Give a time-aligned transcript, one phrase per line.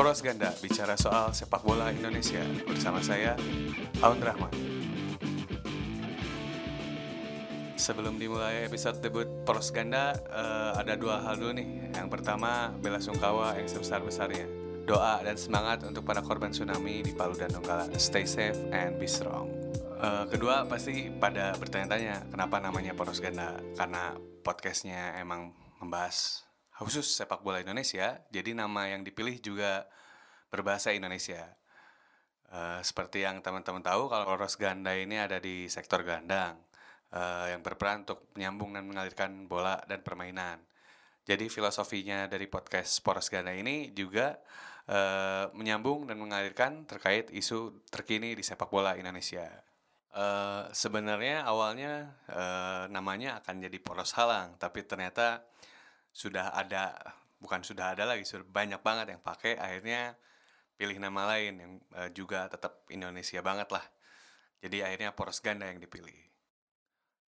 [0.00, 3.36] Poros Ganda bicara soal sepak bola Indonesia bersama saya
[4.00, 4.48] Aun Rahman.
[7.76, 11.92] Sebelum dimulai episode debut Poros Ganda, uh, ada dua hal dulu nih.
[11.92, 14.48] Yang pertama, bela sungkawa yang sebesar-besarnya.
[14.88, 17.84] Doa dan semangat untuk para korban tsunami di Palu dan Donggala.
[18.00, 19.52] Stay safe and be strong.
[20.00, 23.52] Uh, kedua, pasti pada bertanya-tanya kenapa namanya Poros Ganda.
[23.76, 26.48] Karena podcastnya emang membahas
[26.80, 29.84] khusus sepak bola Indonesia, jadi nama yang dipilih juga
[30.48, 31.44] berbahasa Indonesia.
[32.50, 36.58] Uh, seperti yang teman-teman tahu, kalau poros ganda ini ada di sektor gandang,
[37.14, 40.58] uh, yang berperan untuk menyambung dan mengalirkan bola dan permainan.
[41.22, 44.40] Jadi filosofinya dari podcast poros ganda ini juga
[44.90, 49.46] uh, menyambung dan mengalirkan terkait isu terkini di sepak bola Indonesia.
[50.10, 55.46] Uh, sebenarnya awalnya uh, namanya akan jadi poros halang, tapi ternyata
[56.10, 56.94] sudah ada
[57.40, 60.14] bukan sudah ada lagi sudah banyak banget yang pakai akhirnya
[60.80, 63.84] pilih nama lain yang uh, juga tetap Indonesia banget lah.
[64.64, 66.16] Jadi akhirnya poros ganda yang dipilih.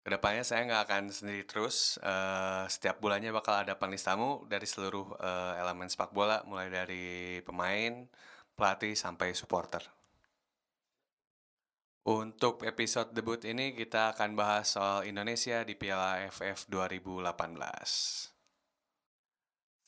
[0.01, 4.67] Ke depannya saya nggak akan sendiri terus uh, setiap bulannya bakal ada panelis tamu dari
[4.71, 8.07] seluruh uh, elemen sepak bola mulai dari pemain
[8.55, 9.83] pelatih sampai supporter.
[12.07, 18.40] Untuk episode debut ini kita akan bahas soal Indonesia di Piala AFF 2018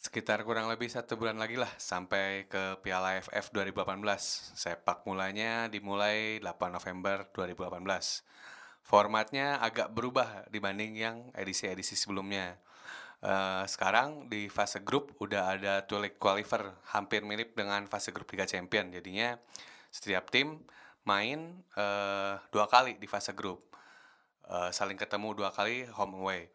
[0.02, 4.02] Sekitar kurang lebih satu bulan lagi lah sampai ke Piala AFF 2018.
[4.58, 8.26] Sepak mulanya dimulai 8 November 2018.
[8.82, 12.58] Formatnya agak berubah dibanding yang edisi-edisi sebelumnya.
[13.22, 18.26] Uh, sekarang di fase grup udah ada two leg qualifier hampir mirip dengan fase grup
[18.34, 18.90] Liga Champion.
[18.90, 19.38] Jadinya
[19.86, 20.66] setiap tim
[21.06, 23.70] main uh, dua kali di fase grup.
[24.50, 26.50] Uh, saling ketemu dua kali home away.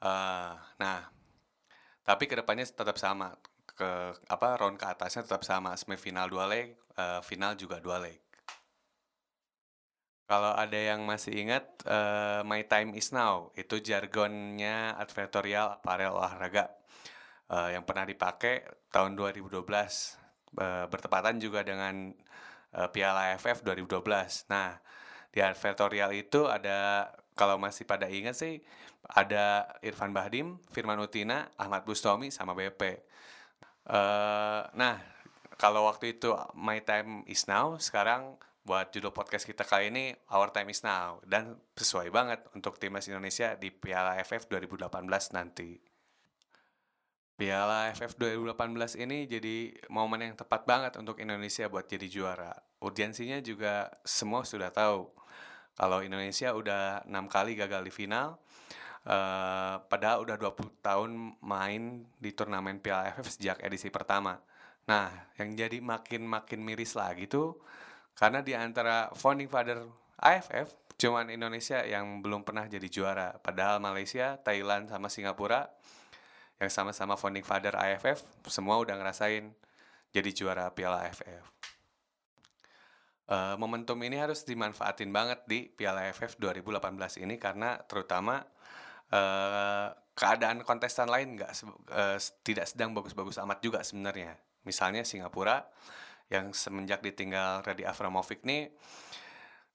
[0.00, 1.12] Uh, nah,
[2.06, 3.34] tapi ke depannya tetap sama
[3.66, 3.90] ke
[4.30, 8.22] apa round ke atasnya tetap sama semifinal dua leg uh, final juga dua leg.
[10.26, 16.70] Kalau ada yang masih ingat uh, my time is now itu jargonnya advertorial apparel olahraga.
[17.46, 22.10] Uh, yang pernah dipakai tahun 2012 uh, bertepatan juga dengan
[22.74, 24.02] uh, Piala AFF 2012
[24.50, 24.74] nah
[25.30, 28.64] di advertorial itu ada kalau masih pada ingat sih
[29.10, 32.82] ada Irfan Bahdim, Firman Utina, Ahmad Bustomi sama BP.
[33.86, 34.98] Uh, eh, nah,
[35.56, 38.34] kalau waktu itu My Time Is Now, sekarang
[38.66, 43.06] buat judul podcast kita kali ini Our Time Is Now dan sesuai banget untuk timnas
[43.06, 44.90] Indonesia di Piala AFF 2018
[45.38, 45.78] nanti.
[47.38, 52.52] Piala AFF 2018 ini jadi momen yang tepat banget untuk Indonesia buat jadi juara.
[52.82, 55.14] Urgensinya juga semua sudah tahu.
[55.76, 58.40] Kalau Indonesia udah enam kali gagal di final,
[59.06, 64.34] Uh, padahal udah 20 tahun main di turnamen Piala AFF sejak edisi pertama.
[64.90, 65.06] Nah,
[65.38, 67.54] yang jadi makin-makin miris lagi tuh
[68.18, 69.86] karena di antara founding father
[70.18, 73.38] AFF cuman Indonesia yang belum pernah jadi juara.
[73.38, 75.70] Padahal Malaysia, Thailand sama Singapura
[76.56, 79.52] yang sama-sama founding father AFF semua udah ngerasain
[80.10, 81.44] jadi juara Piala AFF.
[83.26, 88.40] Uh, momentum ini harus dimanfaatin banget di Piala AFF 2018 ini karena terutama
[89.12, 91.52] uh, keadaan kontestan lain nggak
[91.92, 94.38] uh, tidak sedang bagus-bagus amat juga sebenarnya.
[94.64, 95.62] Misalnya Singapura
[96.32, 98.72] yang semenjak ditinggal Redi Avramovic nih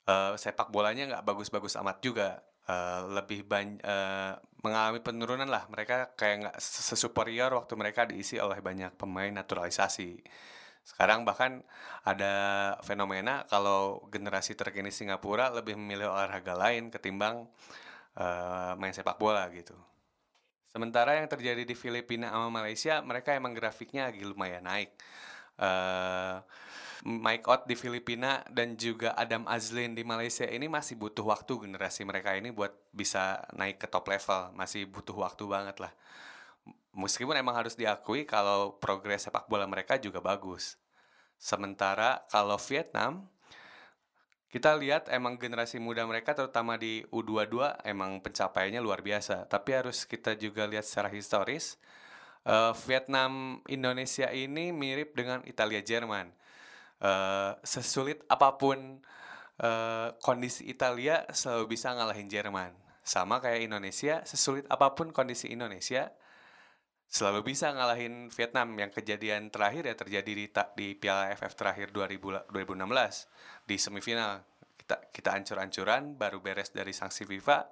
[0.09, 2.41] uh, sepak bolanya nggak bagus-bagus amat juga.
[2.61, 8.61] Uh, lebih banyak uh, mengalami penurunan lah mereka kayak nggak sesuperior waktu mereka diisi oleh
[8.61, 10.21] banyak pemain naturalisasi
[10.81, 11.61] sekarang bahkan
[12.01, 12.33] ada
[12.81, 17.45] fenomena kalau generasi terkini Singapura lebih memilih olahraga lain ketimbang
[18.17, 19.75] uh, main sepak bola gitu.
[20.71, 24.95] Sementara yang terjadi di Filipina sama Malaysia, mereka emang grafiknya lagi lumayan naik.
[25.59, 26.39] Uh,
[27.01, 32.05] Mike Ott di Filipina dan juga Adam Azlin di Malaysia ini masih butuh waktu generasi
[32.05, 35.91] mereka ini buat bisa naik ke top level, masih butuh waktu banget lah.
[36.93, 40.77] Meskipun emang harus diakui kalau progres sepak bola mereka juga bagus.
[41.41, 43.25] Sementara kalau Vietnam
[44.51, 49.47] kita lihat emang generasi muda mereka terutama di U22 emang pencapaiannya luar biasa.
[49.47, 51.79] Tapi harus kita juga lihat secara historis.
[52.43, 56.35] Uh, Vietnam Indonesia ini mirip dengan Italia Jerman.
[56.99, 58.99] Uh, sesulit apa pun
[59.63, 62.75] uh, kondisi Italia selalu bisa ngalahin Jerman.
[63.07, 66.11] Sama kayak Indonesia, sesulit apa pun kondisi Indonesia
[67.11, 70.45] selalu bisa ngalahin Vietnam yang kejadian terakhir ya terjadi di
[70.79, 74.47] di Piala AFF terakhir 2000, 2016 di semifinal
[74.79, 77.67] kita kita ancur-ancuran baru beres dari sanksi FIFA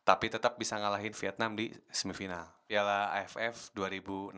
[0.00, 4.32] tapi tetap bisa ngalahin Vietnam di semifinal Piala AFF 2016.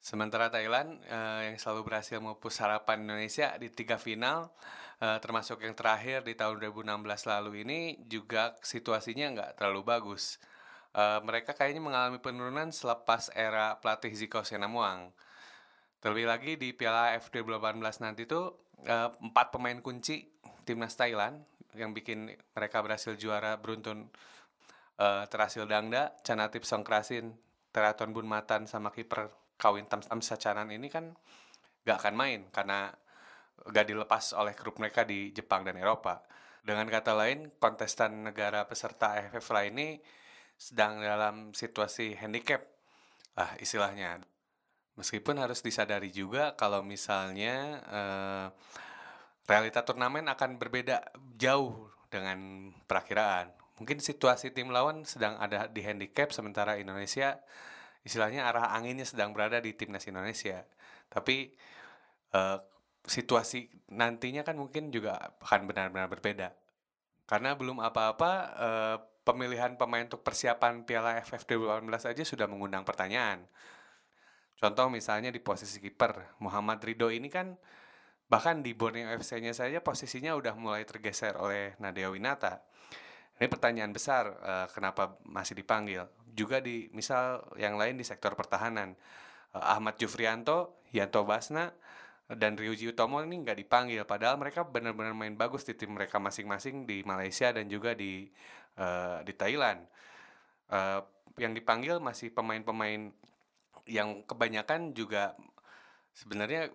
[0.00, 4.54] Sementara Thailand uh, yang selalu berhasil memupus harapan Indonesia di tiga final,
[5.02, 10.38] uh, termasuk yang terakhir di tahun 2016 lalu ini juga situasinya nggak terlalu bagus.
[10.96, 15.12] Uh, mereka kayaknya mengalami penurunan selepas era pelatih Ziko Senamuang.
[16.00, 20.24] Terlebih lagi di Piala AFF 2018 nanti tuh uh, empat pemain kunci
[20.64, 21.44] timnas Thailand
[21.76, 24.08] yang bikin mereka berhasil juara beruntun
[24.96, 27.36] uh, Terasil Dangda, Canatip Songkrasin,
[27.76, 29.28] Teraton Bunmatan sama kiper
[29.60, 31.12] kawin tam sacanan ini kan
[31.84, 32.88] gak akan main karena
[33.68, 36.24] gak dilepas oleh grup mereka di Jepang dan Eropa.
[36.64, 39.88] Dengan kata lain, kontestan negara peserta AFF lain ini
[40.56, 42.64] sedang dalam situasi handicap
[43.36, 44.24] lah istilahnya.
[44.96, 48.46] Meskipun harus disadari juga kalau misalnya eh,
[49.44, 51.04] realita turnamen akan berbeda
[51.36, 53.52] jauh dengan perakiraan.
[53.76, 57.36] Mungkin situasi tim lawan sedang ada di handicap sementara Indonesia
[58.06, 60.62] istilahnya arah anginnya sedang berada di timnas Indonesia.
[61.10, 61.50] Tapi
[62.32, 62.58] uh,
[63.02, 66.54] situasi nantinya kan mungkin juga akan benar-benar berbeda.
[67.26, 68.96] Karena belum apa-apa uh,
[69.26, 73.42] pemilihan pemain untuk persiapan Piala AFF 2018 aja sudah mengundang pertanyaan.
[74.56, 77.58] Contoh misalnya di posisi kiper, Muhammad Ridho ini kan
[78.26, 82.62] bahkan di Borneo FC-nya saja posisinya udah mulai tergeser oleh Nadia Winata.
[83.36, 86.08] Ini pertanyaan besar, uh, kenapa masih dipanggil?
[86.36, 88.92] juga di misal yang lain di sektor pertahanan
[89.56, 91.72] uh, Ahmad Jufrianto, Yanto Basna
[92.26, 96.82] dan Ryuji Utomo ini nggak dipanggil padahal mereka benar-benar main bagus di tim mereka masing-masing
[96.82, 98.26] di Malaysia dan juga di
[98.78, 99.86] uh, di Thailand.
[100.66, 101.06] Uh,
[101.38, 103.14] yang dipanggil masih pemain-pemain
[103.86, 105.38] yang kebanyakan juga
[106.10, 106.74] sebenarnya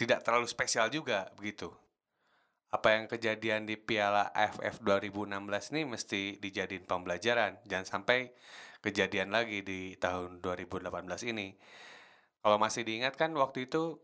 [0.00, 1.68] tidak terlalu spesial juga begitu
[2.70, 7.58] apa yang kejadian di Piala AFF 2016 ini mesti dijadiin pembelajaran.
[7.66, 8.30] Jangan sampai
[8.78, 10.94] kejadian lagi di tahun 2018
[11.34, 11.50] ini.
[12.40, 13.98] Kalau masih diingatkan waktu itu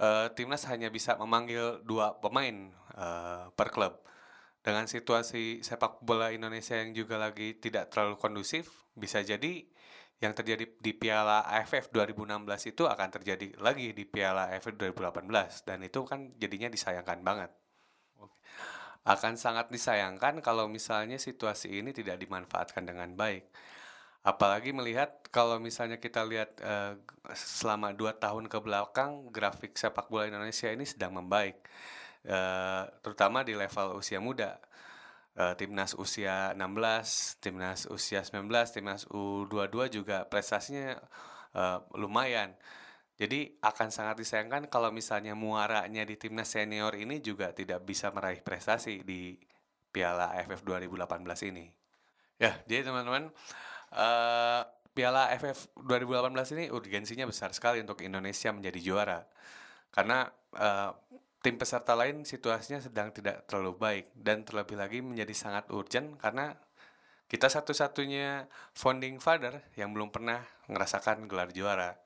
[0.00, 4.02] uh, timnas hanya bisa memanggil dua pemain uh, per klub.
[4.60, 9.62] Dengan situasi sepak bola Indonesia yang juga lagi tidak terlalu kondusif, bisa jadi
[10.16, 15.78] yang terjadi di Piala AFF 2016 itu akan terjadi lagi di Piala AFF 2018 dan
[15.84, 17.52] itu kan jadinya disayangkan banget.
[19.06, 23.46] Akan sangat disayangkan kalau misalnya situasi ini tidak dimanfaatkan dengan baik.
[24.26, 26.98] Apalagi melihat kalau misalnya kita lihat uh,
[27.30, 31.62] selama dua tahun ke belakang grafik sepak bola Indonesia ini sedang membaik,
[32.26, 34.58] uh, terutama di level usia muda.
[35.36, 40.98] Uh, timnas usia 16, timnas usia 19, timnas U22 juga prestasinya
[41.54, 42.56] uh, lumayan.
[43.20, 48.42] Jadi akan sangat disayangkan kalau misalnya muaranya di timnas senior ini juga tidak bisa meraih
[48.42, 49.38] prestasi di
[49.94, 51.68] Piala AFF 2018 ini.
[52.36, 53.32] Ya, jadi teman-teman,
[53.94, 54.62] uh,
[54.96, 59.20] Piala AFF 2018 ini urgensinya besar sekali untuk Indonesia menjadi juara.
[59.92, 60.24] Karena
[60.56, 60.90] uh,
[61.44, 66.56] tim peserta lain situasinya sedang tidak terlalu baik dan terlebih lagi menjadi sangat urgent karena
[67.26, 70.40] kita satu-satunya founding father yang belum pernah
[70.70, 71.98] merasakan gelar juara.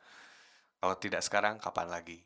[0.81, 2.19] Kalau tidak sekarang, kapan lagi?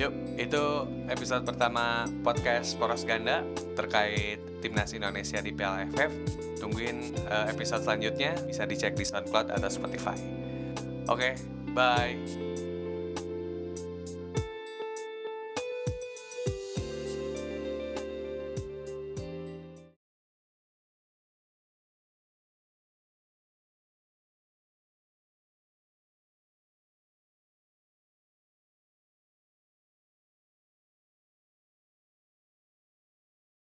[0.00, 0.64] Yuk, itu
[1.12, 3.44] episode pertama podcast Poros Ganda
[3.76, 6.08] terkait Timnas Indonesia di Piala AFF.
[6.56, 10.16] Tungguin uh, episode selanjutnya, bisa dicek di SoundCloud atau Spotify.
[11.04, 11.32] Oke, okay,
[11.76, 12.16] bye.